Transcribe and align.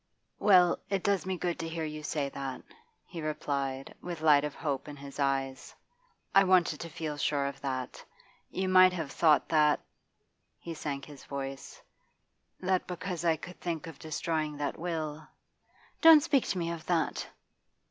'Well, 0.39 0.79
it 0.89 1.03
does 1.03 1.27
me 1.27 1.37
good 1.37 1.59
to 1.59 1.69
hear 1.69 1.85
you 1.85 2.01
say 2.01 2.27
that,' 2.29 2.63
he 3.05 3.21
replied, 3.21 3.93
with 4.01 4.21
light 4.21 4.43
of 4.43 4.55
hope 4.55 4.87
in 4.87 4.95
his 4.95 5.19
eyes. 5.19 5.75
'I 6.33 6.45
wanted 6.45 6.79
to 6.79 6.89
feel 6.89 7.17
sure 7.17 7.45
of 7.45 7.61
that. 7.61 8.03
You 8.49 8.67
might 8.67 8.93
have 8.93 9.11
thought 9.11 9.47
that' 9.49 9.79
he 10.57 10.73
sank 10.73 11.05
his 11.05 11.25
voice 11.25 11.83
'that 12.61 12.87
because 12.87 13.23
I 13.23 13.35
could 13.35 13.59
think 13.61 13.85
of 13.85 13.99
destroying 13.99 14.57
that 14.57 14.79
will' 14.79 15.27
'Don't 16.01 16.23
speak 16.23 16.47
of 16.55 16.83
that! 16.87 17.27